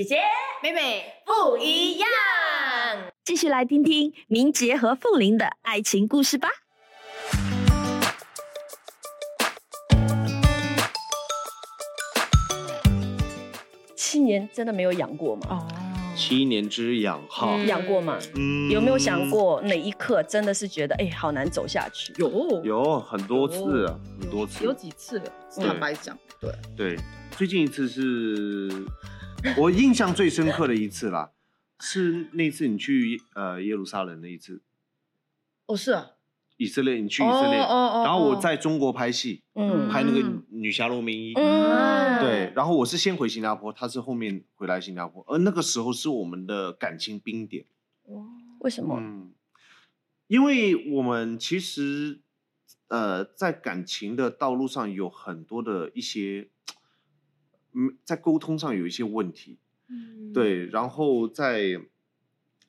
[0.00, 0.16] 姐姐
[0.62, 2.08] 妹妹不一样。
[3.22, 6.48] 继续来听听明杰和凤玲的爱情故事吧。
[13.94, 15.42] 七年真的没有养过吗？
[15.50, 15.68] 哦，
[16.16, 18.18] 七年之痒哈，嗯养过吗？
[18.36, 19.28] 嗯有没有想？
[19.28, 22.10] 过哪一刻真的是觉得哎，好难走下去？
[22.16, 25.20] 有有很多次啊，很多次，有几次
[25.58, 26.96] 坦白讲，对，对，
[27.36, 28.70] 最近一次是
[29.56, 31.30] 我印象最深刻的一次啦，
[31.80, 34.62] 是那次你去呃耶路撒冷那一次，
[35.66, 36.10] 哦是啊，
[36.58, 38.04] 以色列，你去以色列，哦哦哦。
[38.04, 39.88] 然后我哦在中国拍戏，嗯。
[39.88, 42.20] 拍那个嗯女侠罗明依，嗯。
[42.20, 47.64] 对，然后我是先回新加坡，他是后面回来新加坡，而那个时候是我们的感情冰点。
[48.60, 48.98] 为什么？
[49.00, 49.32] 嗯，
[50.26, 52.20] 因为我们其实
[52.88, 56.50] 呃在感情的道路上有很多的一些，
[57.72, 61.80] 嗯，在沟通上有一些问题，嗯，对，然后在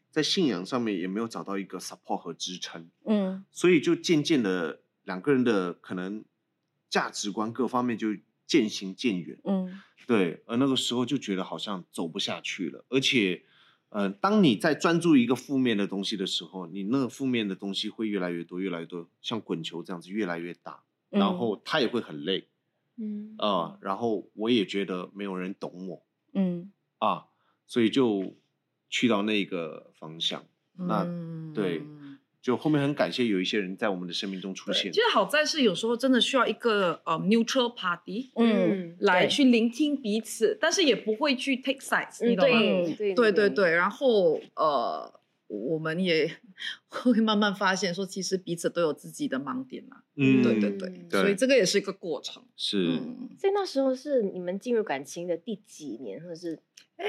[0.09, 3.45] 在信仰上面也没有找到一个 support 和支撑，嗯。
[3.51, 6.23] 所以就渐渐的两个人的可能
[6.89, 8.09] 价值观各方面就
[8.45, 9.39] 渐行渐远。
[9.43, 9.81] 嗯。
[10.07, 13.43] 对，而那个时候就觉得好像走不下去了，而且，
[13.89, 21.37] 呃，当你在专注一个负面的东西的时候，你那个负面的东西会越来越多，越来越多，像滚球这样子越来越大，然嗯。
[21.37, 22.50] 后他也会很累嗯
[23.37, 27.25] 啊、然后我也觉得没有人懂我嗯啊，
[27.65, 28.35] 所以就
[28.89, 30.43] 去到那个方向。
[30.77, 31.81] 那嗯对
[32.41, 42.59] 就后面很感谢有一些人在我们的生命中出对，现其，实好在是有时候真的需要一个呃 neutral party 嗯，来去聆听彼此，但是也不会去 take sides，你嗯，懂吗？
[42.97, 45.20] 对对对对对，然后呃，
[45.51, 46.31] 我们也
[46.87, 50.03] 会慢慢发现说，其实彼此都有自己的盲点嘛。
[50.15, 52.41] 嗯，对对对，对所以这个也是一个过程。
[52.55, 56.57] 是，嗯，所以那时候是你们进入感情的第几年，或者是
[56.95, 57.05] 哎，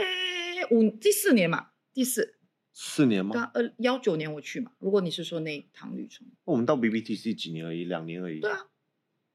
[0.70, 2.34] 五第四年嘛，第四，
[2.72, 3.32] 四年吗？
[3.32, 4.72] 刚呃幺九年我去嘛。
[4.80, 8.40] 如果你是说那一趟旅程，我们到 BBTC 几年而已，两年而已。
[8.40, 8.66] 对啊，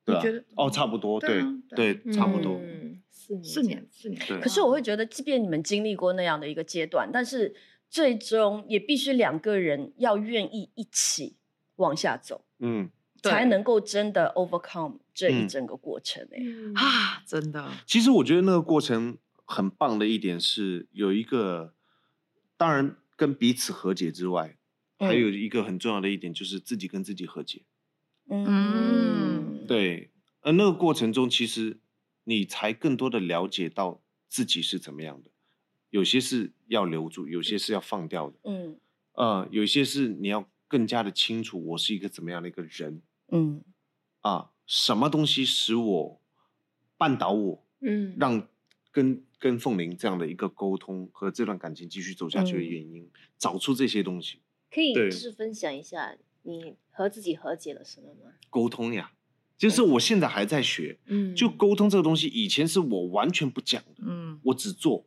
[0.03, 1.41] 对啊觉得哦，差不多，对
[1.75, 2.59] 对差不多。
[2.59, 7.53] 嗯四年四年四年，对可是我会觉得，即便你们经历过那样的一个阶段，但是
[7.89, 11.37] 最终也必须两个人要愿意一起
[11.77, 12.89] 往下走，嗯，
[13.23, 16.37] 才能够真的 overcome 这一嗯整个过程、欸。
[16.39, 16.73] 嗯。
[16.75, 21.73] 啊，真的，其实我觉得那个过程很棒的一点是有一个，
[22.57, 24.57] 当然跟彼此和解之外，
[24.99, 27.63] 还有一个很重要的一点就是自己跟自己和解。
[28.29, 30.11] 嗯，对，
[30.41, 31.79] 而那个过程中，其实
[32.25, 35.29] 你才更多的了解到自己是怎么样的，
[35.89, 38.79] 有些是要留住，有些是要放掉的，嗯。
[39.13, 43.01] 呃，有些是你要更加的清楚我是一个怎么样的一个人
[43.31, 43.63] 嗯。
[44.22, 46.22] 啊，什么东西使我
[46.97, 48.16] 绊倒我，嗯。
[48.19, 48.47] 让
[48.91, 52.67] 跟跟凤玲这样的一个沟通和这段感情继续走下去的嗯。
[52.67, 58.33] 原因，找出这些东西，可以就是分享一下你和自己和解了什么吗？
[58.50, 59.11] 沟通呀，
[59.57, 61.35] 就是我现在还在学，嗯。
[61.35, 64.39] 就沟通这个东西，以前是我完全不讲的，嗯。
[64.44, 65.06] 我只做，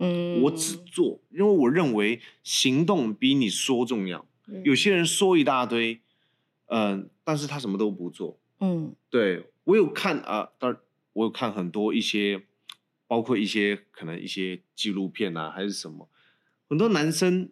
[0.00, 4.26] 嗯我只做，因为我认为行动比你说重要。
[4.48, 6.00] 嗯有些人说一大堆，
[6.66, 8.40] 嗯、但是他什么都不做。
[8.58, 10.80] 嗯对我有看啊，当然
[11.12, 12.42] 我有看很多一些，
[13.06, 16.08] 包括一些可能一些纪录片啊，还是什么，
[16.68, 17.50] 很多男生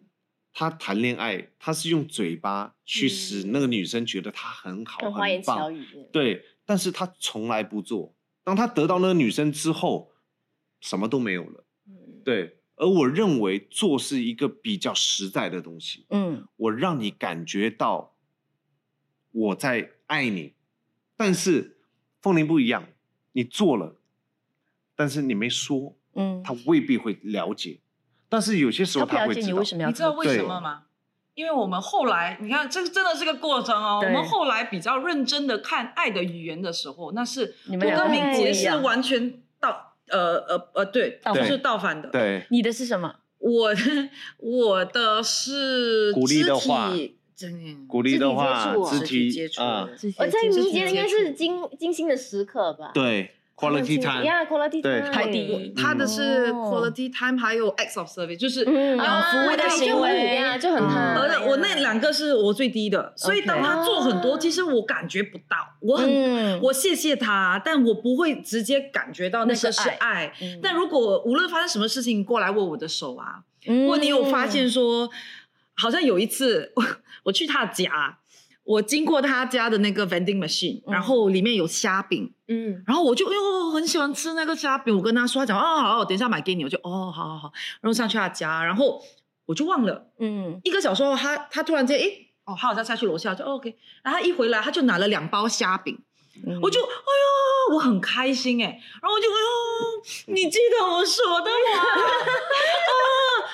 [0.51, 8.13] 他谈恋爱，他是用嘴巴去使嗯那个女生觉得他很好、很花言很棒巧，语，对，但是他从来不做。
[8.43, 10.11] 当他得到那个女生之后，
[10.81, 11.63] 什么都没有了。
[12.19, 18.15] 嗯，对，而我认为做是一个比较实在的东西，嗯我让你感觉到
[19.31, 20.53] 我在爱你，
[21.15, 21.77] 但是
[22.21, 22.87] 凤玲不一样，
[23.31, 23.95] 你做了，
[24.95, 27.79] 但是你没说，嗯，他未必会了解。
[28.27, 30.83] 但是有些时候他不了解你会知道为什么要你知道为什么吗？
[31.35, 34.01] 因为我们后来，你看，这真的是个过程哦。
[34.03, 39.37] 我们后来比较认真的看爱的语言的时候，那是我跟敏杰是完全倒
[40.09, 42.09] 呃呃呃，对，是倒反的。
[42.09, 43.15] 对，你的是什么？
[43.39, 43.69] 我
[44.39, 46.93] 我的是鼓励的肢体话
[47.35, 52.91] 真鼓励的话，肢肢体接触我在肢体民间应该是精精心的时刻吧？
[52.93, 58.97] 对，quality time，对排第一他的是哦 quality time，还有 acts of service，就是嗯。
[58.97, 60.89] 要啊服务的的行行为就很嗯。
[60.89, 61.15] 他。
[61.19, 66.59] 而我那两个是我最低的，所以当他做很多，其实我感觉不到，我很嗯。
[66.61, 73.87] 我谢谢他，但我不会直接感觉到那个是爱但如果无论发生什么事情，过来握我的手啊，嗯。
[73.87, 75.09] 或你有发现说，
[75.75, 76.83] 好像有一次我
[77.25, 78.17] 我去他家，
[78.69, 80.93] 我经过他家的那个 vending machine，、嗯。
[80.93, 87.51] 然后里面有虾饼，嗯，然后我就哎呦很喜欢吃那个虾饼，我跟他说，他讲哦好，我等一下买给你，我就哦好好好，
[87.81, 89.01] 然后上去他家，然后
[89.47, 95.97] 我就忘了，嗯，一个小时后他他突然间诶哦他好像下去楼下就、哦 OK，然后他一回来他就拿了两包虾饼，
[96.45, 96.59] 嗯。
[96.61, 101.85] 我就哎呦我很开心哎，然后我就哎呦你记得我说的话啊，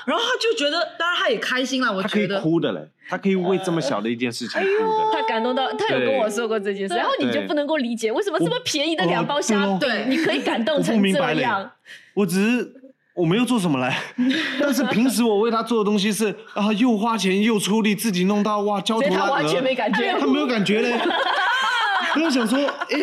[0.05, 2.41] 然后他就觉得，当然他也开心了，我他可以觉得。
[2.41, 5.11] 哭的嘞，他可以为这么小的一件事情哭的。
[5.11, 11.71] 他感动到，他有跟我说过这件事，然后你就不能够理解为什么这么便宜的我两包虾饼，对你可以感动我不成明白嘞这样。
[12.13, 12.71] 我只是
[13.15, 13.95] 我没有做什么嘞，
[14.61, 20.93] 但是平时我为他做的东西是啊，又花钱又出力，自己弄到哇焦头烂额，他完全没感觉他没有感觉嘞。
[22.15, 22.97] 我就想说，哎、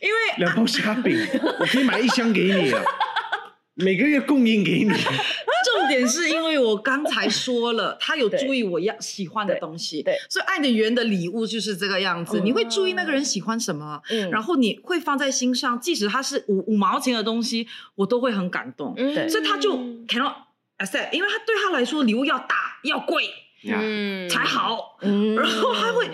[0.00, 1.18] 因为两包虾饼，
[1.58, 2.80] 我可以买一箱给你啊，
[3.74, 4.92] 每个月供应给你。
[5.90, 12.38] 重点是因为我刚才说了，他有注意我要喜欢的东西，对对所以爱的语言的礼物就是这个样子。
[12.38, 17.66] 嗯你会注意那个人喜欢什么，嗯然后你会放在心上，即使他是五五毛钱的东西，
[17.96, 18.94] 我都会很感动。
[18.94, 19.74] 对所以他就
[20.06, 20.32] cannot
[20.78, 23.28] accept，因为他对他来说礼物要大要贵
[23.64, 26.08] 嗯才好，嗯然后他会。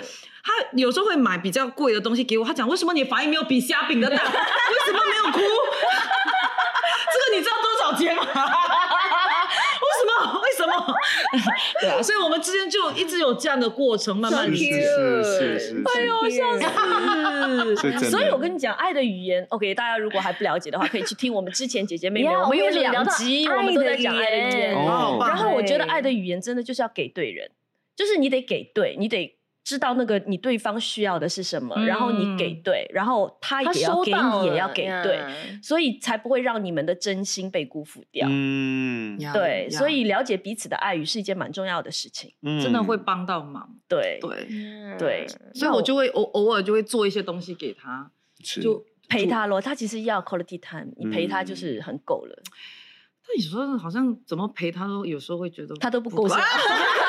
[0.47, 4.15] 他有时候会买比较贵的东西给我，他讲为什么你反应没有比虾饼的大？
[4.23, 4.31] 为
[4.87, 5.41] 什么没有哭？
[5.41, 8.23] 这个你知道多少钱吗？
[8.23, 10.41] 为什么？
[10.41, 10.73] 为什么？
[11.81, 14.81] 对啊，所以我们之间就一直有这样的过程，慢慢是理解。
[14.81, 16.59] 是是是哎呦，笑
[17.99, 18.11] 死！
[18.11, 24.73] 所以我跟你讲，爱的语言，OK，大家如果还不了解的话，可以去听我们之前姐姐妹妹，呀我们有两集，我们都在讲语爱的语言。
[24.73, 27.51] 然后我觉得爱的语言真的就是要给对人，
[27.95, 29.36] 就是你得给对，你得
[29.67, 35.21] 知道那个你对方需要的是什么，然后你给嗯对，然后他他也要给你，也要了给对，
[35.61, 38.29] 所以才不会让你们的真心被辜负掉。
[38.31, 42.33] 嗯，对，所以了解彼此的爱语是一件蛮重要的事情。
[42.43, 42.61] 嗯。
[42.61, 43.69] 真的会帮到忙。
[43.89, 44.97] 对，对，嗯。
[44.97, 45.27] 对。
[45.53, 48.09] 所以我就会偶偶尔就会做一些东西给他，
[48.63, 52.41] 就陪他咯，他其实要 quality time，你陪他嗯就是很够了，
[53.27, 56.29] 但有时候好像怎么陪他都有时候会觉得他都不够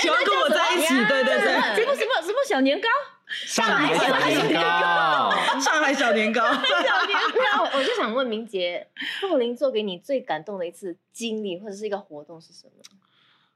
[0.00, 1.76] 喜欢跟我在一起，对对对。
[1.76, 2.88] 什么什么什么小年糕？
[3.28, 5.30] 上海小年糕，
[5.60, 7.18] 上海小年糕，小年
[7.52, 8.88] 糕我就想问明杰，
[9.20, 12.72] 凤玲做给你最感动的一次经历，或者是一个活动是什么？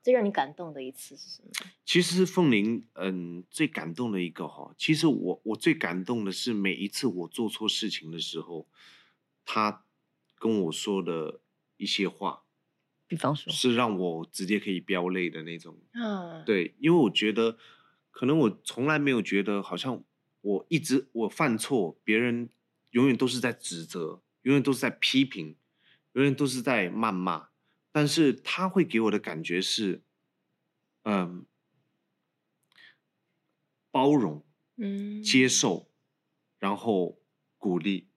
[0.03, 1.49] 最让你感动的一次是什么？
[1.87, 8.67] 其实凤玲，嗯，最感动的一个哈，其实我我最感动的是每一次我做错事情的时候，
[9.47, 9.85] 他
[10.39, 11.41] 跟我说的
[11.79, 12.42] 一些话，
[13.13, 15.79] 比方说，是让我直接可以飙泪的那种。
[15.93, 17.59] 啊，对，因为我觉得，
[18.11, 20.03] 可能我从来没有觉得，好像
[20.41, 22.49] 我一直我犯错，别人
[22.93, 25.57] 永远都是在指责，永远都是在批评，
[26.15, 27.49] 永远都是在谩骂，
[27.93, 30.01] 但是他会给我的感觉是，
[31.03, 31.45] 嗯，
[33.91, 34.43] 包容、
[34.79, 35.91] 嗯接受，
[36.59, 37.21] 然后
[37.59, 38.09] 鼓励。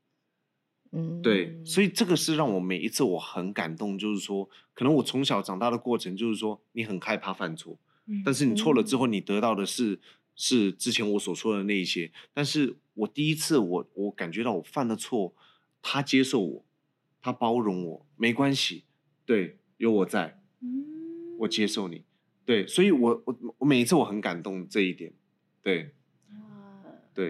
[0.95, 9.99] 嗯，对，所以这个是让我每一次我很感动，就是说，可能我从小长大的过程，就是说你很害怕犯错，嗯但是你错了之后，你得到的是
[10.35, 12.11] 是之前我所说的那一些。
[12.33, 15.33] 但是我第一次我我感觉到我犯了错，
[15.81, 16.65] 他接受我，
[17.21, 18.83] 他包容我，没关系，
[19.25, 20.93] 对，有我在，嗯。
[21.37, 22.01] 我接受你，
[22.45, 25.11] 对，所以我我我每一次我很感动这一点，
[25.61, 25.91] 对
[26.29, 26.79] 啊
[27.13, 27.29] 对，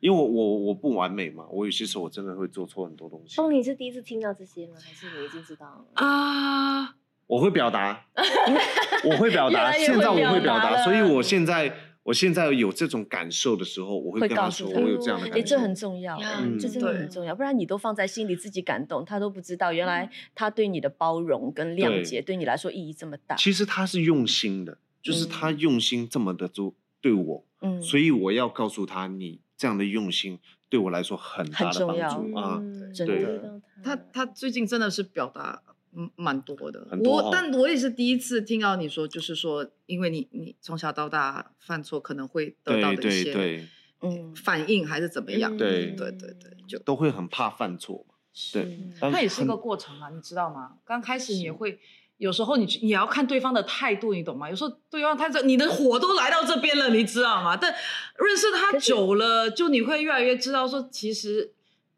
[0.00, 4.74] 因为我我我不完美嘛，我有些时候我真的会做错很多东西，哦，你是第一次听到这些吗？
[4.82, 5.84] 还是你已经知道了？
[5.94, 6.96] 啊，
[7.26, 8.06] 我会表达，
[9.04, 15.46] 我会表达，现在我会会表达，所以我现在我现在有这种感受的时候，我会会跟他说，我有这样的感受。
[15.46, 16.18] 这很重要，
[16.58, 23.36] 这真的很重要，不然你都放在心里自己感动，他都不知道原来他对你的包容跟谅解对你来说意义这么大。
[23.36, 30.38] 其实他是用心的，就是他用心这么的做对我，嗯，所以我要告诉他，你这样的用心
[30.70, 32.56] 对我来说很大的帮很重要助啊。
[32.62, 35.62] 嗯真的他他最近真的是表达
[35.92, 43.68] 嗯蛮多的，很多哦我但我也是第一次听到你说，就是说，因为你你从小到大犯错可能会得到对对的一些对，
[44.00, 45.54] 嗯，反应还是怎么样？
[45.58, 48.14] 对对对对，就都会很怕犯错嘛。
[48.54, 50.78] 对是，它也是一个过程啊，你知道吗？
[50.86, 51.78] 刚开始你也会。
[52.20, 54.50] 有时候你你也要看对方的态度，你懂吗？
[54.50, 57.56] 有时候对方他这你的火都来到这边了，你知道吗？
[57.56, 61.54] 但认识他久了，就你会越来越知道说，其实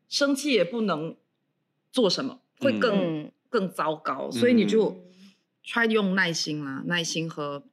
[0.08, 1.16] 生气也不能
[1.90, 4.30] 做什么，会更、嗯更糟糕。
[4.30, 5.04] 所以你就嗯
[5.66, 7.64] try 用耐心啦，耐心和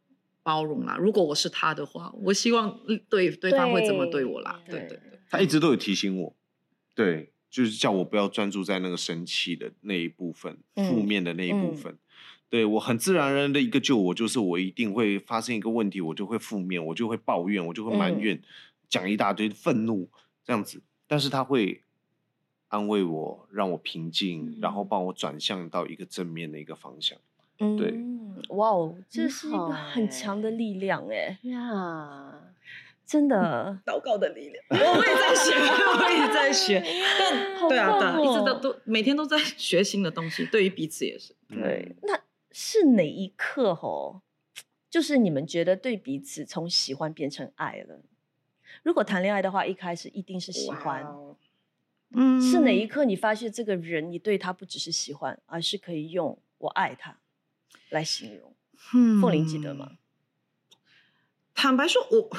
[0.42, 0.98] 包容啦。
[1.00, 4.60] 如果我是他的话，我希望对对方会这么对我啦。
[4.66, 6.36] 对对对对，他一直都有提醒我，
[6.96, 11.98] 对，就是叫我不要专注在那个生气的那一部分，嗯负面的那一部嗯分。
[12.50, 18.42] 对我很自然而然的一个救我，就是我一定会发生一个问题，我就会负面，我就会抱怨，我就会埋嗯怨，
[18.88, 20.10] 讲一大堆愤怒
[20.44, 20.82] 这样子。
[21.08, 21.84] 但是他会
[22.70, 27.18] 安慰我，让我平静，然后嗯帮我转向到一个正面的一个方向。
[27.58, 32.34] 对嗯，哇哦，这是一个很强的力量哎，呀，
[33.06, 33.78] 真的。
[33.86, 36.82] 祷告的力量，我也在学，我也在学。
[37.20, 41.36] 但对啊，对啊，棒一直都哦都每天都在学新的东西，对于彼此也是。
[41.50, 42.20] 对嗯，，那
[42.52, 44.22] 是哪一刻吼？
[44.90, 48.02] 就是你们觉得对彼此从喜欢变成爱了？
[48.84, 51.06] 如果谈恋爱的话，一开始一定是喜欢。
[52.12, 57.20] 嗯是哪一刻你发现这个人，你对他不只是喜欢，而是可以用“我爱他”
[57.90, 58.56] 来形容？
[58.96, 59.98] 嗯凤玲记得吗？
[61.54, 62.30] 坦白说，我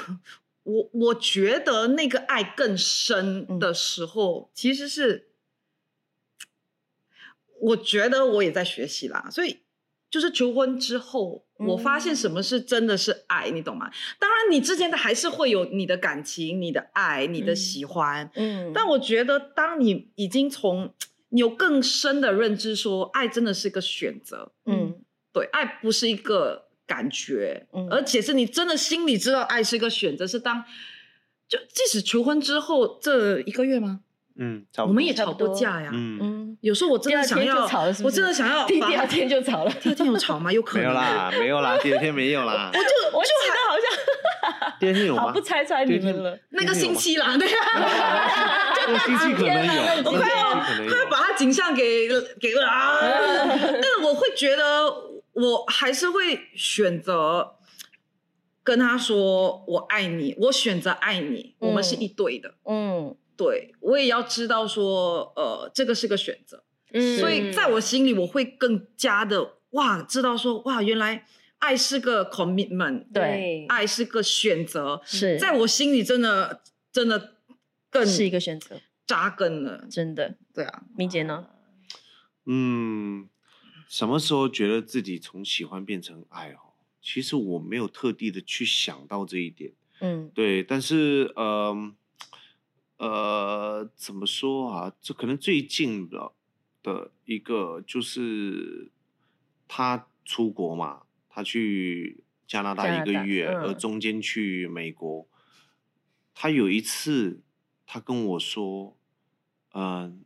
[0.64, 5.28] 我我觉得那个爱更深嗯的时候，其实是
[7.60, 9.60] 我觉得我也在学习啦，所以
[10.10, 13.88] 就是求婚之后，我发现什么是真的是爱，你懂吗？
[14.18, 20.92] 当然，你之间的还是会有你的感情、你的爱、你的嗯喜欢，嗯但我觉得当你已经从
[21.28, 25.00] 你有更深的认知说，爱真的是个选择，嗯
[25.32, 30.64] 对，爱不是一个感觉，嗯而且是你真的心里知道爱是一个选择，是当
[31.48, 34.00] 就即使求婚之后这一个月吗？
[34.40, 35.90] 嗯，差不多我们也吵差不多过架呀。
[35.92, 37.68] 嗯，嗯，有时候我真的想要，
[38.02, 39.70] 我真的想要第第二天就吵了。
[39.80, 40.50] 第二天有吵吗？
[40.52, 41.00] 有可能没有。
[41.00, 45.40] 啦， 没有啦，第二天没有啦，我记得好像 第二天有吗好不？
[45.40, 46.38] 猜猜你们了。
[46.50, 47.56] 那个星期啦，对呀，
[48.86, 51.10] 那个星期可能有， 那个星期可能快要。
[51.10, 52.08] 把他景象给
[52.40, 52.96] 给啊！
[53.00, 54.86] 但是我会觉得，
[55.32, 57.56] 我还是会选择
[58.62, 62.54] 跟他说我爱你，我选择爱你，我们是一对的。
[62.64, 71.24] 嗯对我也要知道说，呃，这个是个选择，嗯所以在我心里，我会更加的哇，知道说哇，原来
[71.58, 76.60] 爱是个 commitment，对爱是个选择，是在我心里真的
[76.92, 77.36] 真的
[77.88, 79.86] 更是一个选择，扎根了。
[79.90, 80.36] 真的。
[80.52, 81.46] 对啊，明姐呢？
[82.44, 83.28] 嗯，
[83.88, 86.76] 什么时候觉得自己从喜欢变成爱哦？
[87.00, 91.74] 其实我没有特地的去想到这一点，嗯对，但是呃
[93.00, 94.92] 呃，怎么说啊？
[95.00, 96.32] 这可能最近的
[96.82, 98.92] 的一个就是
[99.66, 105.26] 他出国嘛，他去加拿大一个月，嗯而中间去美国。
[106.34, 107.40] 他有一次，
[107.86, 108.94] 他跟我说，
[109.72, 110.22] 嗯、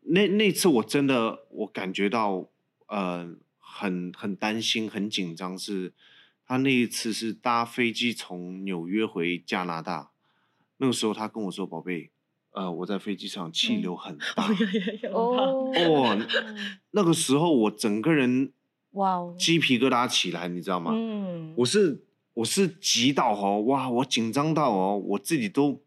[0.00, 2.48] 那那次我真的我感觉到，
[2.86, 5.58] 呃，很很担心，很紧张。
[5.58, 5.92] 是
[6.46, 10.12] 他那一次是搭飞机从纽约回加拿大，
[10.78, 12.10] 那个时候他跟我说：“宝贝，
[12.52, 14.48] 呃，我在飞机上气流很大。
[15.12, 16.18] 哦哦，
[16.90, 18.52] 那个时候我整个人
[18.92, 20.92] 哇哦鸡皮疙瘩起来，你知道吗？
[20.94, 22.02] 嗯我是
[22.34, 25.82] 我是急到哦，哇，我紧张到哦，我自己都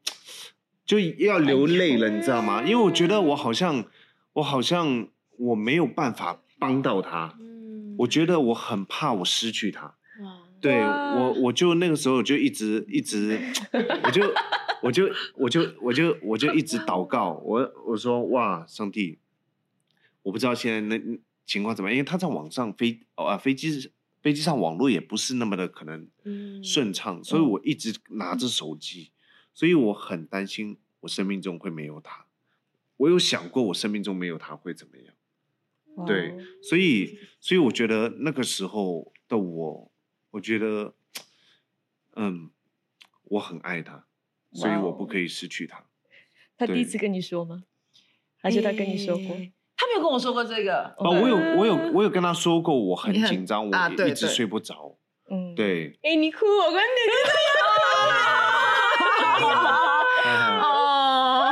[0.86, 2.64] 就要流泪了，你知道吗？
[2.64, 3.86] 因为我觉得我好像
[4.34, 9.96] 我好像我没有办法帮到他，嗯我觉得我很怕我失去他。
[10.60, 13.40] 哇，对我，我就那个时候我就一直一直，
[14.04, 14.34] 我就
[14.82, 19.18] 我就我就我就我就一直祷告，我我说哇，上帝，
[20.24, 29.12] 我不知道现在那情况怎么样，因为他在网上飞啊飞机飞机上网络也不是那么的可能嗯顺畅，所以我一直拿着手机，
[29.54, 32.26] 所以我很担心我生命中会没有他。
[32.98, 35.14] 我有想过我生命中没有他会怎么样。
[36.06, 39.92] 对哦所以，所以我觉得那个时候的我，
[40.32, 40.94] 我觉得，
[42.16, 42.50] 嗯，
[43.24, 44.06] 我很爱他，
[44.54, 45.84] 所以我不可以失去他。
[46.58, 47.64] 他第一次跟你说吗？
[48.42, 49.36] 还是他跟你说过？
[49.36, 50.94] 诶他没有跟我说过这个。
[50.98, 54.98] 哦，我有，我有，我有跟他说过，我很紧张，我一直睡不着。
[55.30, 55.56] 嗯，。
[55.56, 56.84] 对，哎，你哭，我跟你
[59.40, 59.44] 哦，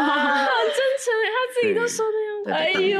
[0.03, 0.11] 好
[0.65, 2.51] 真诚哎，他自己都说的样子。
[2.51, 2.99] 哎对呦，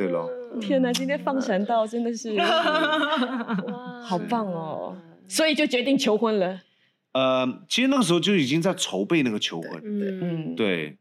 [0.00, 0.30] 对咯。
[0.62, 2.34] 天哪，今天放闪到真的是
[4.02, 4.96] 好棒哦，
[5.28, 6.62] 所以就决定求婚了。
[7.12, 10.96] 呃，其实那个时候就已经在筹备那个求婚，嗯，对，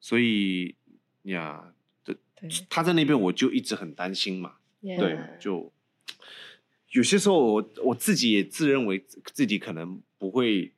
[0.00, 0.74] 所以
[1.22, 1.62] 呀，
[2.02, 4.54] 这对，他在那边我就一直很担心嘛。
[4.82, 5.70] 对，就
[6.90, 10.72] 有些时候我我自己也自认为自己可能不会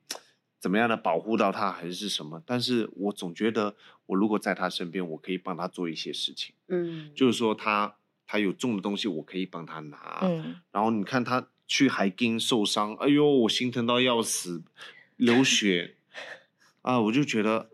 [0.63, 14.63] 怎么样的保护到他还是什么，但是我总觉得我如果在他身边，我可以帮他做一些事情，嗯，就是说他他有重的东西，我可以帮他拿，嗯，然后你看他去海滨受伤，哎呦，我心疼到要死，
[15.17, 15.97] 流血。
[16.81, 17.69] 啊，我就觉得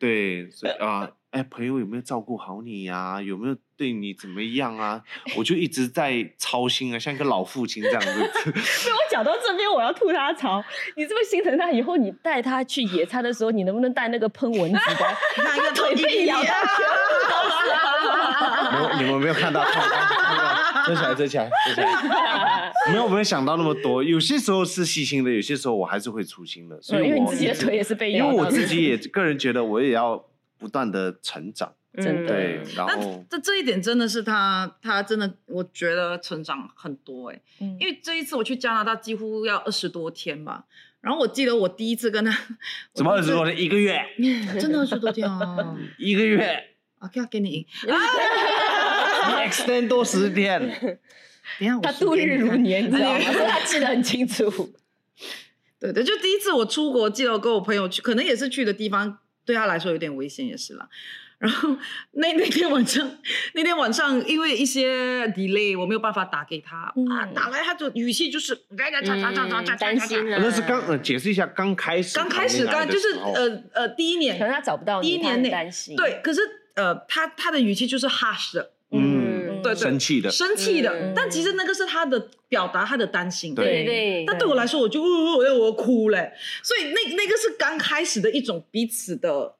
[0.00, 5.02] 对，所以啊，哎，朋友有没有照顾好你呀、有没有对你怎么样啊？
[5.34, 8.08] 我就一直在操心啊，像一个老父亲这样子。
[8.44, 10.62] 被我讲到这边，我要吐他槽。
[10.94, 15.16] 你这么心疼他，以后你带他去野餐的时候，你能不能带那个喷蚊子的？
[15.42, 16.52] 哪个腿被咬到
[18.72, 19.64] 没有，你们没有看到？
[19.64, 22.70] 看到遮起来，遮起来，遮起来。
[22.90, 24.04] 没有，没有想到那么多。
[24.04, 26.78] 有些时候是细心的，有些时候我还是会粗心的。
[26.82, 30.22] 所以因为你自己的腿也是被咬到的因为我自己也个人觉得，我也要
[30.62, 31.74] 不断的成长。
[31.94, 40.64] 真的对，然那后这这一点真的是他，他真的我觉得成长很多哎、嗯因为这一次我去加拿大几乎要二十多天吧，
[41.02, 42.34] 然后我记得我第一次跟他，
[42.94, 43.60] 怎么二十多天？
[43.60, 44.00] 一个月，
[44.58, 45.76] 真的二十多天啊！
[45.98, 46.64] 一个月
[47.00, 50.60] ，OK，给你赢，你 extend 多十天。
[51.58, 54.72] 等下我他度日如年，你知道他记得很清楚。
[55.78, 60.88] 对对，就第一次我出国，记得我跟我朋友去，可能也是去的地方对他来说有点危险，也是啦。
[61.38, 61.76] 然后
[62.12, 63.18] 那那天晚上，
[63.54, 68.76] 那天晚上因为一些 delay，我没有办法打给他、啊，嗯打来他就语气就是嗯
[69.76, 75.96] 担心啊，那是刚呃，解释一下，刚开始刚开始刚就是呃，呃呃第一年可能他找不到第一年内担心。
[75.96, 76.40] 对，可是
[76.76, 78.81] 呃他他的语气就是 harsh 的，嗯，
[79.62, 79.76] 对对。
[79.76, 81.12] 生气的，生气的，嗯。
[81.14, 83.64] 但其实那个是他的表达他的担心，对。
[83.64, 89.54] 对对，但对我来说，我就呃我我哭嘞，所以那那个是刚开始的一种彼此的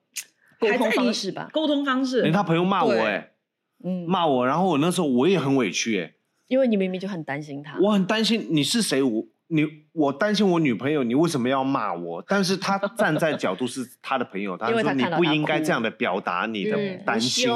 [0.58, 1.48] 沟通方式吧。
[1.52, 2.22] 沟通方式。
[2.22, 2.30] 哎，。
[2.30, 3.32] 他朋友骂我，哎，
[3.84, 6.12] 嗯，骂我，然后我那时候我也很委屈，哎，
[6.48, 7.78] 因为你明明就很担心他。
[7.80, 12.24] 我很担心你是谁，我你我担心我女朋友，你为什么要骂我？
[12.26, 17.46] 但是他站在角度是他的朋友，他因为说你不应该这样的表达你的嗯担心。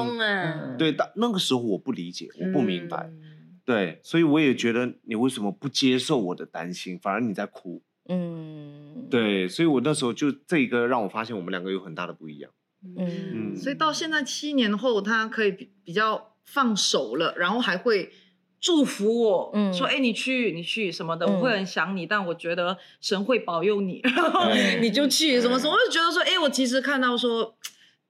[0.77, 7.83] 对，但那个时候我不理解，我不明白，嗯对，所以我也觉得你为什么不接受我的担心，反而你在哭。
[8.09, 12.51] 嗯，对，所以我那时候就这个让我发现我们两个有很大的不一样。
[12.85, 18.13] 嗯嗯所以到现在七年后，他可以比比较放手了，然后还会
[18.61, 19.73] 祝福我，嗯。
[19.73, 27.57] 说：“哎，你去，你去什么的，嗯我会很想你，但我觉得神会保佑你，然后你就去什么什么。”我就觉得说：“哎，我其实看到说，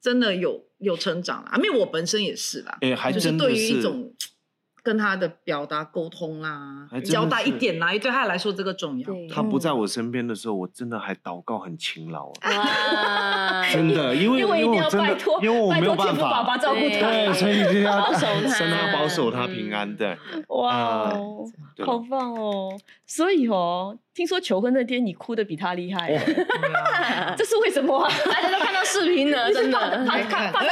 [0.01, 4.13] 真的有有成长啊，因为我本身也是啦，哎，还就是真的对于一，种
[4.87, 9.07] 跟他的表达沟通啦交代一是点啦，对他来说这个重要。
[9.29, 12.31] 他不在我身边的时候，我真的还祷告很勤劳
[13.73, 16.59] 真的，因为因为一定要我真的拜托，，因为我没有办拜托天父爸爸法。
[16.59, 17.11] 照顾他。
[17.11, 20.17] 对，所以就要保守他神啊，保守他平安的。
[20.51, 21.13] 哇
[21.85, 22.71] 好棒哦！
[23.07, 26.17] 所以哦，听说求婚那天你哭的比他厉害，
[27.37, 28.09] 这是为什么啊？
[28.31, 29.79] 大家都看到视频了，真的。
[30.07, 30.69] 看看，对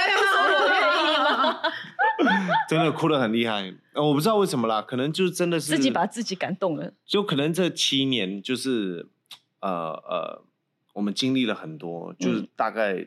[2.68, 3.74] 真的哭得很厉害。
[3.92, 6.92] 呃，我不知道为什么啦，可能就真的是自己把自己感动了。
[7.04, 9.06] 就可能这七年就是
[9.60, 10.44] 呃呃，
[10.94, 13.06] 我们经历了很多，就是嗯大概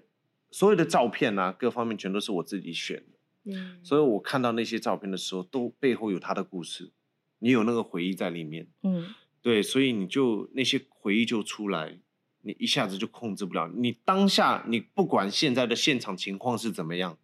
[0.51, 6.91] 所有的照片啊，各方面全都是我自己选的，嗯所以我看到那些照片的时候，都背后有他的故事，
[7.39, 11.99] 你有那个回忆在里面，嗯对，所以你就那些回忆就出来。
[12.43, 17.17] 你一下子就控制不了，你当下你不管现在的现场情况是怎么样，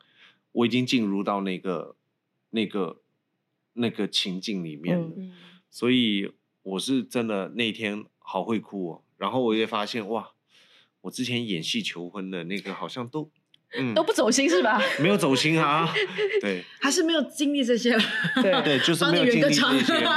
[0.54, 1.96] 我已经进入到那个
[2.50, 3.02] 那个
[3.74, 5.12] 那个情境里面了。
[5.70, 10.32] 所以我是真的那天好会哭哦，然后我也发现哇，
[11.02, 13.30] 我之前演戏求婚的那个好像都
[13.78, 13.94] 嗯。
[13.94, 14.82] 都不走心是吧？
[15.00, 15.88] 没有走心啊，
[16.42, 16.64] 对。
[16.80, 17.92] 还是没有经历这些。
[18.42, 18.52] 对。
[18.64, 19.62] 对，就是没有经历这些，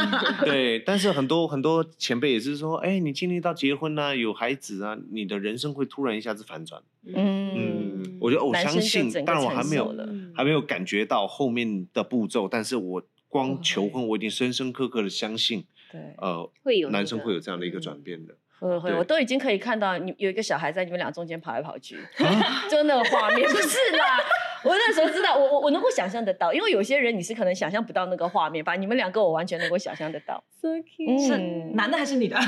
[0.44, 7.14] 对，但是很多很多前辈也是说，哎，你经历到结婚啊，有孩子啊，你的人生会突然一下子反转，嗯，
[7.54, 9.94] 嗯，我觉得我男相信生就整，个当然我还没有
[10.34, 18.34] 还没有感觉到后面的步骤，但是我光哦求婚，我已经深深刻刻的相信，对，呃，会有男生会有这样的一个嗯转变的。
[18.60, 24.18] 会会，我都已经可以看到你有一个小孩在你们俩中间跑来跑去，啊就那个画面，不是啦。
[24.64, 30.42] 我那时候知道，我我我能够想象得到，因为有些人你是可能想象不到那个画面吧，你们两个我完全能够想象得到。
[30.60, 31.36] So 嗯 cute 是
[31.74, 32.36] 男的还是女的？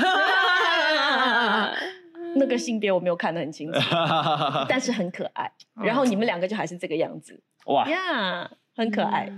[2.35, 3.79] 那个性别我没有看得很清楚，
[4.69, 5.51] 但是很可爱。
[5.83, 9.29] 然后你们两个就还是这个样子哇，呀很可爱。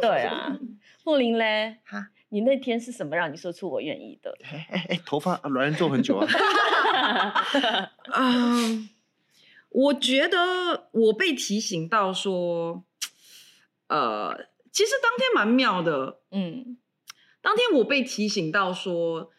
[0.00, 0.56] 对啊，
[1.04, 4.36] 凤玲嘞哈，你那天是什么让你说出我愿意的？
[4.42, 6.26] 哎哎哎，头发软人做很久啊，
[8.14, 8.88] 嗯，
[9.70, 12.84] 我觉得我被提醒到说，
[13.88, 16.20] 呃，其实当天蛮妙的。
[16.30, 16.76] 嗯，
[17.40, 19.30] 当天我被提醒到说，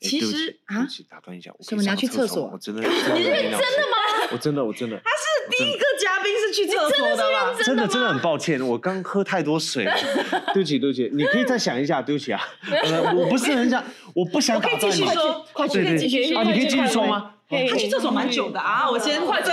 [0.00, 3.96] 其实啊对不，起，打断一下，我可以什么你要去厕所我真的，你认真的吗？
[4.32, 7.54] 我真的，我真的，他是第一个嘉宾是去厕所的吧？
[7.64, 9.94] 真的真的很抱歉，我刚喝太多水了，
[10.54, 13.82] 对不起对不起，你可以再想一下，对不起啊，呃，我不是很想，
[14.14, 17.30] 我不想打断你继续，说，快去，对对可以继续啊，你可以继续说吗？
[17.48, 19.52] 他去厕所蛮久的啊，我先快走。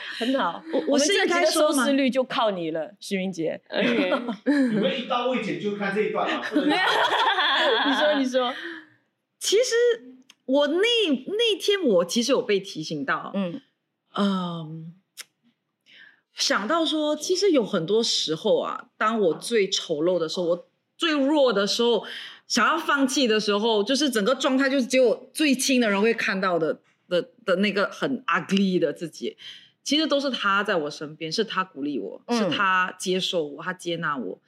[0.18, 0.62] 很好。
[0.72, 3.60] 我我们这集是应该的收视率就靠你了，徐明杰。
[4.44, 6.42] 你们一刀未剪就看这一段啊？
[7.86, 8.54] 你说，你说，
[9.38, 9.74] 其实
[10.46, 13.60] 我那那天我其实有被提醒到，嗯
[14.16, 14.94] 嗯，
[16.34, 22.04] 想到说，其实有很多时候啊，当我最丑陋的时候，我最弱的时候，
[22.46, 29.36] 想要放弃的时候，就是整个状态就是只有最亲的人会看到的的的那个很 ugly 的自己。
[29.84, 34.40] 其实都是他在我身边，是他鼓励我，嗯是他接受我，他接纳我。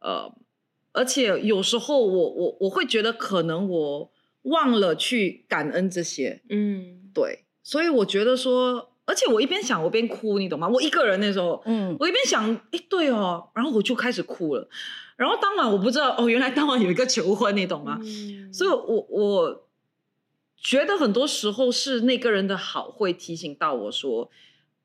[0.00, 0.30] 呃，
[0.92, 4.10] 而且有时候我我我会觉得，可能我
[4.42, 6.42] 忘了去感恩这些。
[6.50, 10.66] 嗯，对，所以我觉得说，而且我一边想我一边哭，你懂吗？
[10.68, 14.68] 我一个人那时候，嗯我一边想，哎，对哦，然后我就开始哭了。
[15.16, 18.00] 然后当晚我不知道，哦，原来当晚有一个求婚，你懂吗？
[18.02, 19.68] 嗯所以我我
[20.56, 24.30] 觉得很多时候是那个人的好会提醒到我说，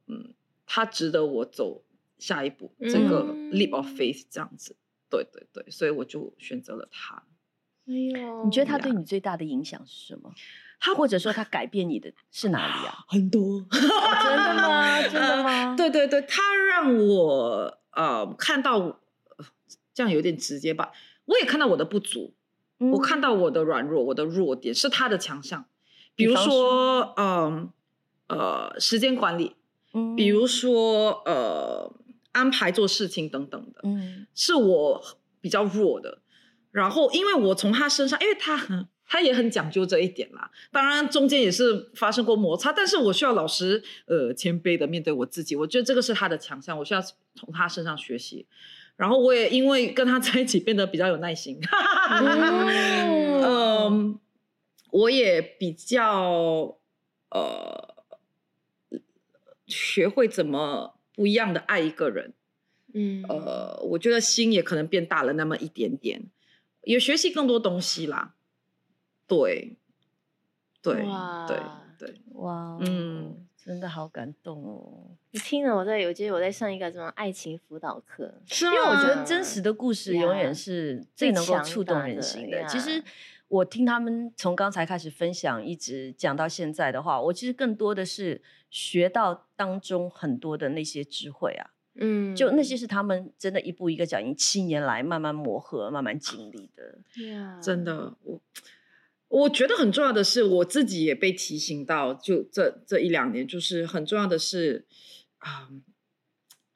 [0.07, 0.33] 嗯，
[0.65, 1.83] 他值得我走
[2.17, 4.75] 下一步，这个嗯 leap of faith 这样子。
[5.09, 7.23] 对对对，所以我就选择了他。
[7.87, 10.33] 哎呦，你觉得他对你最大的影响是什么？
[10.79, 13.05] 他或者说他改变你的是哪里啊？
[13.07, 15.01] 很多，真的吗？
[15.07, 15.75] 真的吗？
[15.77, 19.45] 对对对，他让我呃看到，呃
[19.93, 20.91] 这样有点直接吧。
[21.25, 22.33] 我也看到我的不足，
[22.79, 25.65] 嗯我看到我的软弱，我的弱点是他的强项，
[26.15, 27.71] 比如说，嗯
[28.27, 29.55] 呃时间管理，
[29.95, 31.91] 嗯比如说呃
[32.33, 35.01] 安排做事情等等的，嗯是我
[35.41, 36.19] 比较弱的。
[36.71, 40.51] 然后因为我从他身上，因为他很他也很讲究这一点啦。
[40.71, 45.55] 当然中间也是发生过摩擦，但是我需要老实呃谦卑的面对我自己。
[45.55, 48.45] 我觉得这个是他的强项，我需要从他身上学习。
[48.97, 51.59] 然后我也因为跟他在一起变得比较有耐心。
[52.09, 54.19] 嗯 嗯，
[54.91, 56.77] 我也比较
[57.29, 57.84] 呃
[59.67, 62.33] 学会怎么不一样的爱一个人。
[62.93, 66.21] 嗯呃，我觉得心也可能变大了那么一点点，
[66.83, 68.35] 也学习更多东西啦。
[69.27, 69.75] 对，
[70.81, 71.03] 对，
[71.45, 71.59] 对，
[71.99, 75.09] 对，哇，嗯嗯，真的好感动哦。
[75.31, 82.65] 你听了我在，我觉得我在上一个什么爱情辅导课，是因为我觉得真实的故事永远是最能够触动人心的。
[82.65, 83.03] 其实呀
[83.47, 91.71] 我听他们从刚才开始分享，一直讲到现在的话，我其实更多的是学到当中很多的那些智慧啊。
[91.97, 96.99] 嗯就那些是他们真的一步一个脚印，七年来慢慢磨合、慢慢经历的。
[97.25, 98.41] 呀真的，我
[99.29, 104.85] 我觉得很重要的是，我自己也被提醒到，就这这一两年，就是很重要的是
[105.37, 105.69] 啊、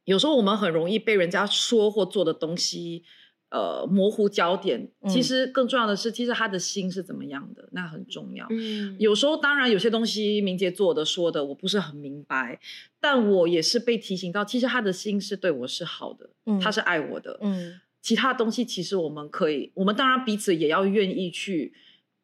[0.06, 3.04] 有时候我们很容易被人家说或做的东西。
[3.52, 8.46] 呃，模糊焦点，其嗯实更重要的是，其实他的心是怎么样的，那很重要。
[8.52, 12.60] 嗯有时候当然有些东西明杰做的说的我不是很明白，
[13.00, 17.40] 但我也是被提醒到，其实他的心是对我是好的，嗯他是爱我的。
[17.42, 21.74] 嗯其他东西其实我们可以，我们当然彼此也要愿意去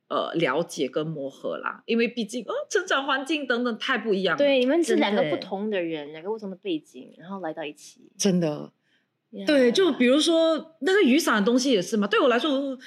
[0.08, 8.10] 呃了解跟磨合啦，因为毕竟呃成长环境等等太不一样了。，对，你们是两个不同的人，两个不同的背景，然后来到一起。
[8.18, 8.72] 真的。
[9.40, 12.08] 呀对，就比如说那个雨伞的东西也是嘛。
[12.08, 12.78] 对我来说，呃，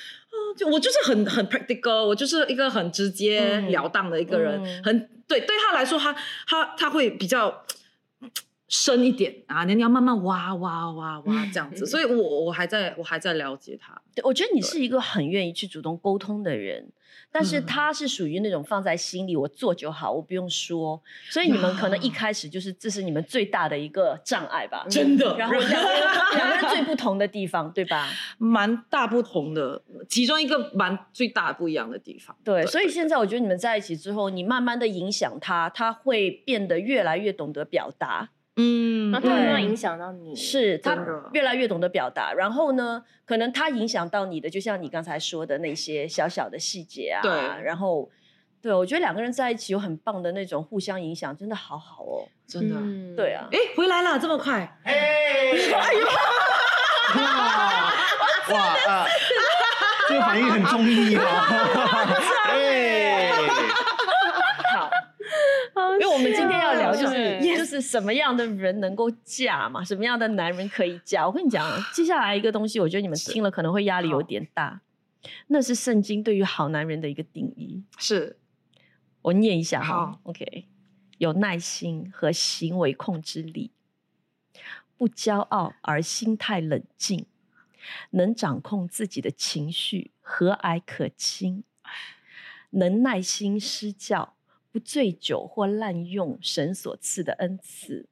[0.56, 5.40] 就我就是很很 practical，我就是一个很直截嗯了当的一个人，嗯很对。
[5.40, 6.14] 对他来说，他
[6.46, 7.64] 他他会比较
[8.68, 11.86] 深一点啊，你你要慢慢挖挖挖挖这样子。
[11.86, 14.00] 所以我我还在我还在了解他。
[14.14, 16.92] 对，我觉得你是一个很愿意去主动沟通的人，
[17.32, 21.02] 但是嗯他是属于那种放在心里，我做就好，我不用说。
[21.30, 24.84] 所以你们可能一呀开始就是这是你们最大的一个障碍吧。
[24.90, 26.02] 真的然后两个人
[26.36, 28.06] 两个人最不同的地方，对吧？
[28.36, 32.36] 蛮大不同的，其中一个蛮最大不一样的地方。
[32.44, 38.28] 对，所以现在我觉得你们在一起之后，你慢慢的影响他，他会变得越来越懂得表达。
[38.58, 40.96] 嗯然后他慢慢对影响到你，是他
[41.32, 48.10] 越来越懂得表达，然后呢，可能他影响到你的，就像你刚才说的那些小小的细节啊，对然后
[48.60, 52.26] 对我觉得两个人在一起有很棒的那种互相影响，真的好好哦。
[52.46, 52.76] 真的。
[52.78, 54.78] 嗯对啊，哎，回来了，这么快？
[54.84, 56.06] 嘿，哎呦，
[57.14, 57.92] 哇
[58.50, 59.06] 哇啊，
[60.08, 61.22] 这个反应很中意啊。
[62.50, 63.30] 哎，
[65.74, 71.26] 好因为我们今天要聊就是就是什么样的人能够嫁嘛，什么样的男人可以嫁。
[71.26, 74.80] 我跟你讲，接下来一个东西，我觉得你们听了可能会压力有点大，
[75.48, 77.82] 那是圣经对于好男人的一个定义。
[77.98, 78.38] 是。
[79.20, 80.66] 我念一下哈，OK，
[81.18, 83.72] 有耐心和行为控制力，
[84.96, 87.26] 不骄傲而心态冷静，
[88.10, 91.64] 能掌控自己的情绪，和蔼可亲，
[92.70, 94.34] 能耐心施教，
[94.78, 98.08] 醉酒或滥用神所赐的恩赐，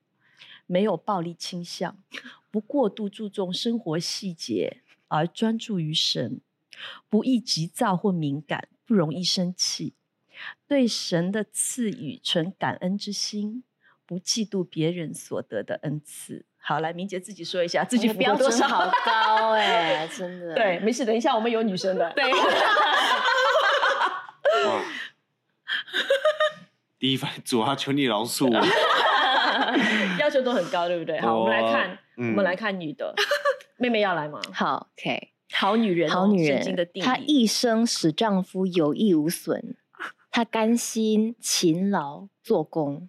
[0.67, 1.97] 没有暴力倾向，
[2.51, 6.41] 不过度注重生活细节，而专注于神，
[7.09, 9.95] 不易急躁或敏感，不容易生气，
[10.67, 13.63] 对神的赐予存感恩之心，
[14.05, 16.45] 不嫉妒别人所得的恩赐。
[16.59, 20.53] 好，来，明杰自己说一下自己标多少准好高哎，真的。
[20.59, 22.13] 对，没事，等一下我们有女生的。
[22.17, 22.25] 对，
[24.67, 24.83] 哇！
[26.99, 28.67] 第一反应，主啊，求你饶恕我。
[30.19, 31.21] 要求都很高，对不对？
[31.21, 33.15] 好，我们来看，嗯我们来看女的，
[33.79, 34.41] 妹妹要来吗？
[34.53, 35.33] 好，OK。
[35.53, 37.17] 好女人哦、好女人，她。
[37.19, 39.77] 一生使丈夫有益无损，
[40.31, 43.09] 她甘心勤劳做工，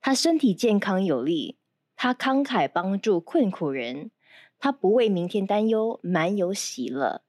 [0.00, 1.58] 她身体健康有力，
[1.96, 4.10] 她慷慨帮助困苦人，
[4.58, 7.22] 她不为明天担忧，满有喜乐，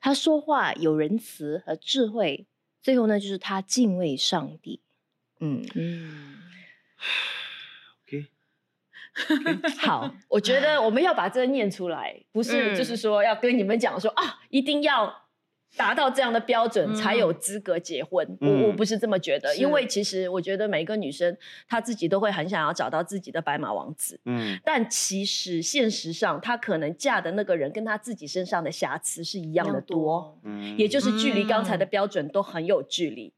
[0.00, 2.46] 她说话有仁慈和智慧，
[2.80, 4.80] 最后呢，就是她敬畏上帝。
[5.44, 6.38] 嗯，嗯
[8.06, 8.26] ，OK，
[9.82, 12.76] 好，我觉得我们要把这念出来，不是嗯。
[12.76, 15.22] 就是说要跟你们讲说啊，一定要
[15.76, 16.94] 达到这样的标准嗯。
[16.94, 18.24] 才有资格结婚。
[18.40, 18.62] 嗯。
[18.62, 21.36] 我我不是这么觉得，因为其实我觉得每一个女生
[21.68, 24.56] 她自己都会很想要找到自己的白马王子，嗯。
[24.64, 30.38] 但其实现实上她可能嫁的那个人跟她自己身上的瑕疵是一样的多。
[30.44, 33.32] 嗯，也就是距离刚才的嗯标准都很有距离。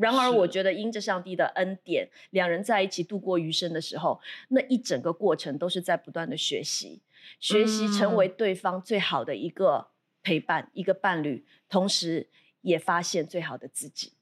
[0.00, 7.00] 然而，我觉得因着上帝的恩典，两人在一起度过余生的时候，那一整个过程都是在不断的学习，
[7.38, 9.88] 学习成为对方最好的一个
[10.22, 12.28] 陪伴、一个伴侣，同时
[12.62, 14.12] 也发现最好的自己。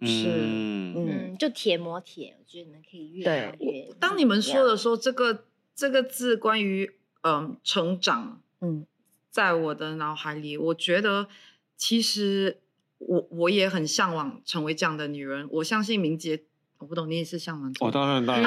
[0.00, 3.90] 是嗯就铁磨铁，我觉得你们可以越对来越。
[3.98, 5.44] 当你们说的的时候，这个
[5.74, 8.86] 这个字关于嗯成长，嗯，
[9.30, 11.28] 在我的脑海里，我觉得
[11.76, 12.60] 其实
[12.98, 15.48] 我我也很向往成为这样的女人。
[15.50, 16.44] 我相信明杰，
[16.78, 18.44] 我不懂你也是向往这哦，当然，当然，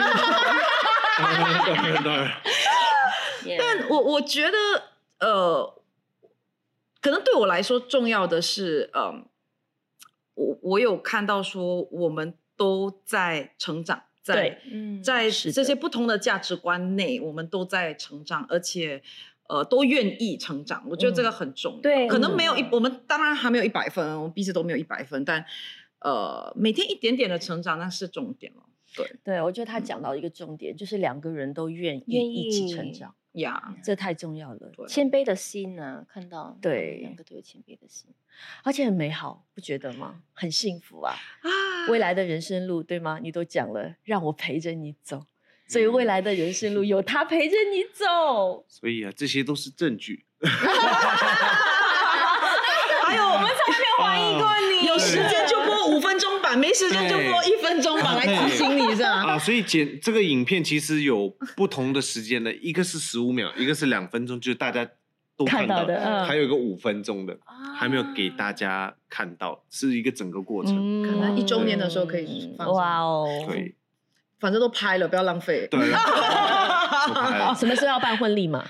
[1.17, 2.41] 当然，当然，当然，
[3.57, 4.57] 但我我觉得
[5.19, 5.81] 呃，
[7.01, 9.25] 可能对我来说重要的是，嗯，
[10.33, 14.59] 我我有看到说我们都在成长，在
[15.03, 19.01] 在这些不同的价值观内，我们都在成长，而且
[19.47, 20.85] 呃都愿意成长。
[20.89, 21.81] 我觉得这个很重要。
[21.81, 25.45] 对可能没有一嗯，我们当然还没有一百分，我们彼此都没有一百分，但
[25.99, 28.63] 呃每天一点点的成长，那是重点了。
[28.95, 34.71] 对对，我觉得他讲到一个重点，就是两个人都愿意一起成长，呀，这太重要了。
[34.75, 38.09] 对谦卑的心呢，看到对两个都有谦卑的心。
[38.63, 40.21] 而且很美好，不觉得吗？
[40.33, 41.13] 很幸福啊！
[41.41, 41.49] 啊
[41.89, 43.19] 未来的人生路，对吗？
[43.21, 45.25] 你都讲了，让我陪着你走，
[45.67, 48.65] 所以未来的人生路有他陪着你走。
[48.67, 50.25] 所以啊，这些都是证据。
[53.03, 53.47] 还有我们
[53.99, 54.49] 怀疑过
[54.81, 59.23] 你， 有时间就播五分钟版，没时间就播一分钟版来提醒你，是吧？
[59.33, 64.85] 啊，所以剪这个影片其实有不同的时间的，一个是十五秒，一个是两分钟，就是大家
[65.37, 71.03] 都看到到的嗯还有一个五分钟的，啊还没有给大家看到，是一个整个过程。
[71.03, 73.25] 可能一周年的时候可以放哇哦！
[73.47, 73.73] 对
[74.39, 75.67] 反正都拍了，不要浪费。
[75.69, 78.63] 对， 都拍了什么时候要办婚礼嘛？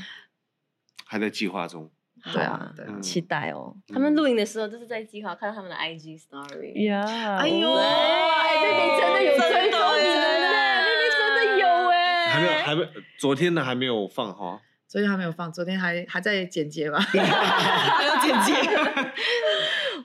[1.06, 1.90] 还在计划中。
[2.34, 3.02] 对啊，对啊嗯。
[3.02, 3.74] 期待哦。
[3.88, 6.86] 他们录影的时候就是在计划，看到他们的 IG story。
[6.88, 7.04] 呀，
[7.40, 14.60] 哎呦哇哎妹妹真的有追踪你们真的呢，耶妹妹真的有哎，还没有，还没，昨天的还没有放哈。
[14.90, 18.54] 昨天还没有放，昨天还还在剪接吧， 还要剪接。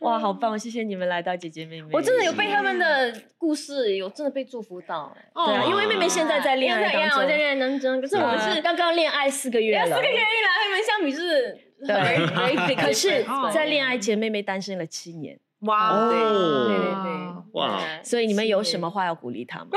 [0.03, 0.59] 哇，好棒！
[0.59, 5.31] 谢谢你们来到姐姐妹妹，我真的有被他们的故事有真的被祝福到哎。
[5.35, 10.25] 对啊，哦因为妹妹现在在恋爱当中，我在恋爱当中，可是我们是刚刚恋爱四个月了，四个月一来，
[10.65, 17.13] 他们相比是对 可是在恋爱前，妹妹单身了七年，哇对哦对对对，
[17.53, 18.91] 哇所以你们有什么？
[18.91, 19.71] 话要鼓励她吗？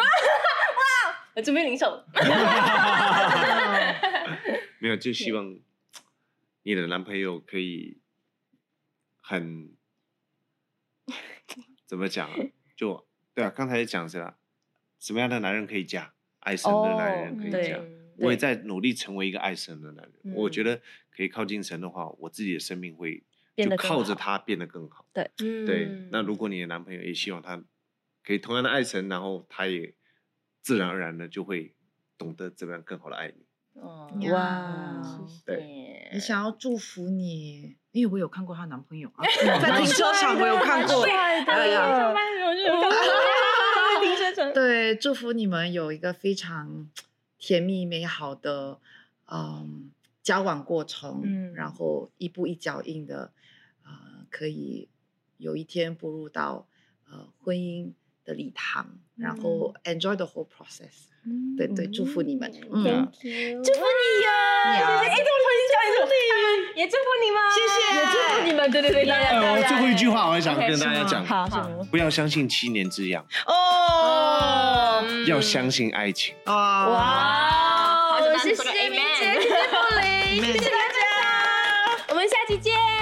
[1.35, 2.03] 我准备领手。
[4.79, 5.55] 没有，就希望
[6.63, 7.97] 你的男朋友可以
[9.21, 9.69] 很
[11.95, 12.36] 怎么讲啊？
[12.75, 14.38] 就对啊，刚才也讲是啦，
[14.99, 16.13] 什么样的男人可以嫁？
[16.39, 17.77] 爱神的男人可以对嫁。
[17.77, 20.13] 嗯我也在努力成为一个爱神的男人。
[20.23, 23.23] 嗯我觉得可以靠近神的话，我自己的生命会
[23.55, 25.05] 就靠着他变得更好。
[25.13, 27.63] 对，嗯那如果你的男朋友也希望他
[28.23, 29.93] 可以同样的爱神，然后他也
[30.62, 31.73] 自然而然的就会
[32.17, 33.44] 懂得怎么样更好的爱你。
[33.75, 35.19] 哦哇。
[35.45, 36.09] 对。
[36.13, 39.23] 你想要祝福你，因为我有看过她男朋友啊，
[39.61, 41.03] 在停车场我有看过。
[41.03, 42.13] 哎呀。
[44.01, 44.53] 停车场。
[44.53, 46.89] 对，祝福你们有一个非常
[47.38, 48.79] 甜蜜美好的
[49.31, 49.91] 嗯
[50.23, 51.53] 交往过程，嗯。
[51.53, 53.31] 然后一步一脚印的，
[53.83, 54.89] 呃，可以
[55.38, 56.67] 有一天步入到
[57.09, 61.09] 呃婚姻的礼堂，然后 enjoy the whole process。
[61.57, 62.51] 对对，祝福你们。
[62.71, 64.29] 嗯，祝福你呀！
[64.65, 66.11] 哎，对我突然讲一首歌，
[66.75, 67.75] 也祝福你们，谢谢。
[67.95, 71.47] 也祝福你们，对对对，大家 我，最后一句话我还想跟大家讲，好，
[71.89, 76.35] 不要相信七年之痒，哦，要相信爱情。
[76.45, 82.94] 哇哇，好谢谢明姐，谢谢布林，谢谢大家，我们下期见。